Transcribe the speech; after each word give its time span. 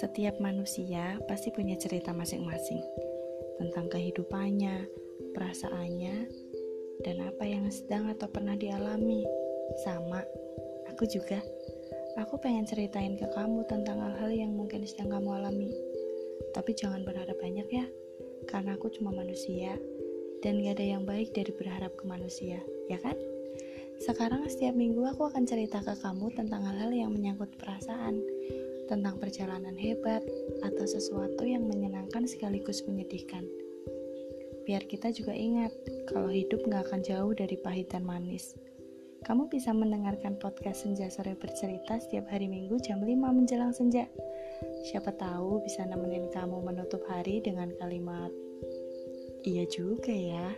Setiap 0.00 0.40
manusia 0.40 1.20
pasti 1.28 1.52
punya 1.52 1.76
cerita 1.76 2.16
masing-masing 2.16 2.80
tentang 3.60 3.84
kehidupannya, 3.92 4.88
perasaannya, 5.36 6.16
dan 7.04 7.16
apa 7.20 7.44
yang 7.44 7.68
sedang 7.68 8.08
atau 8.08 8.24
pernah 8.32 8.56
dialami. 8.56 9.28
Sama, 9.84 10.24
aku 10.88 11.04
juga. 11.04 11.44
Aku 12.16 12.40
pengen 12.40 12.64
ceritain 12.64 13.20
ke 13.20 13.28
kamu 13.36 13.68
tentang 13.68 14.00
hal-hal 14.00 14.32
yang 14.32 14.56
mungkin 14.56 14.88
sedang 14.88 15.20
kamu 15.20 15.36
alami. 15.36 15.68
Tapi 16.56 16.72
jangan 16.72 17.04
berharap 17.04 17.36
banyak 17.36 17.68
ya, 17.68 17.84
karena 18.48 18.80
aku 18.80 18.88
cuma 18.96 19.12
manusia 19.12 19.76
dan 20.40 20.64
gak 20.64 20.80
ada 20.80 20.96
yang 20.96 21.04
baik 21.04 21.36
dari 21.36 21.52
berharap 21.52 21.92
ke 22.00 22.08
manusia, 22.08 22.56
ya 22.88 22.96
kan? 23.04 23.20
Sekarang 24.00 24.48
setiap 24.48 24.72
minggu 24.72 25.04
aku 25.12 25.28
akan 25.28 25.44
cerita 25.44 25.84
ke 25.84 25.92
kamu 26.00 26.32
tentang 26.32 26.64
hal-hal 26.64 26.88
yang 26.88 27.12
menyangkut 27.12 27.52
perasaan, 27.60 28.16
tentang 28.90 29.22
perjalanan 29.22 29.78
hebat, 29.78 30.26
atau 30.66 30.82
sesuatu 30.82 31.46
yang 31.46 31.70
menyenangkan 31.70 32.26
sekaligus 32.26 32.82
menyedihkan. 32.90 33.46
Biar 34.66 34.82
kita 34.90 35.14
juga 35.14 35.30
ingat 35.30 35.70
kalau 36.10 36.26
hidup 36.26 36.66
gak 36.66 36.90
akan 36.90 37.00
jauh 37.06 37.30
dari 37.30 37.54
pahit 37.62 37.94
dan 37.94 38.02
manis. 38.02 38.58
Kamu 39.22 39.46
bisa 39.46 39.70
mendengarkan 39.70 40.34
podcast 40.42 40.82
Senja 40.82 41.06
Sore 41.06 41.38
Bercerita 41.38 42.02
setiap 42.02 42.26
hari 42.34 42.50
Minggu 42.50 42.82
jam 42.82 42.98
5 42.98 43.14
menjelang 43.14 43.70
senja. 43.70 44.10
Siapa 44.90 45.14
tahu 45.14 45.62
bisa 45.62 45.86
nemenin 45.86 46.32
kamu 46.34 46.58
menutup 46.66 47.04
hari 47.06 47.38
dengan 47.44 47.70
kalimat 47.78 48.32
Iya 49.40 49.64
juga 49.72 50.12
ya. 50.12 50.52